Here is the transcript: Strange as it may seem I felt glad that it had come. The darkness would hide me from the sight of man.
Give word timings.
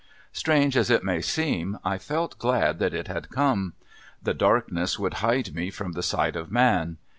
Strange 0.33 0.75
as 0.75 0.89
it 0.89 1.03
may 1.03 1.21
seem 1.21 1.77
I 1.85 1.99
felt 1.99 2.39
glad 2.39 2.79
that 2.79 2.91
it 2.95 3.07
had 3.07 3.29
come. 3.29 3.73
The 4.19 4.33
darkness 4.33 4.97
would 4.97 5.13
hide 5.21 5.53
me 5.53 5.69
from 5.69 5.91
the 5.91 6.01
sight 6.01 6.35
of 6.35 6.51
man. 6.51 6.97